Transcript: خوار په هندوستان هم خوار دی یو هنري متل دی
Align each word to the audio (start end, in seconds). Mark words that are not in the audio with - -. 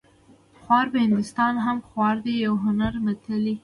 خوار 0.61 0.85
په 0.93 0.97
هندوستان 1.05 1.53
هم 1.65 1.77
خوار 1.87 2.15
دی 2.25 2.33
یو 2.45 2.53
هنري 2.63 2.99
متل 3.05 3.39
دی 3.45 3.55